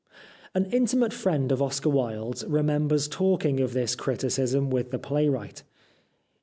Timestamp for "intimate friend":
0.71-1.51